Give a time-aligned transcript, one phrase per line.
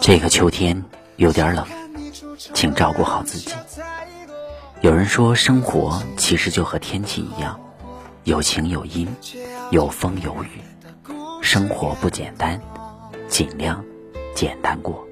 [0.00, 0.84] 这个秋天
[1.16, 1.66] 有点冷
[2.52, 3.52] 请照顾好自己。
[4.80, 7.58] 有人说生活其实就和天气一样
[8.24, 9.08] 有晴有阴
[9.70, 10.60] 有风有雨
[11.42, 12.60] 生活不简单
[13.28, 13.84] 尽量
[14.34, 15.06] 简单过。